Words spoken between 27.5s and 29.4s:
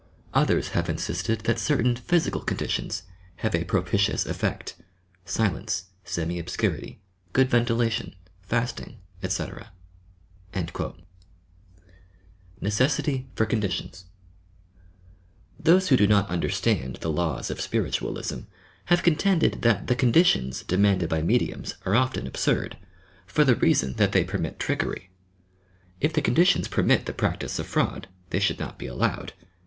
of fraud, they should not be allowed.